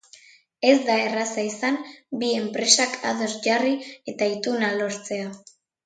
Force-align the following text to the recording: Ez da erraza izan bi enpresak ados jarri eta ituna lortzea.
Ez 0.69 0.77
da 0.87 0.95
erraza 1.01 1.43
izan 1.49 1.77
bi 2.23 2.31
enpresak 2.39 2.99
ados 3.13 3.31
jarri 3.47 3.79
eta 4.15 4.33
ituna 4.41 4.77
lortzea. 4.83 5.33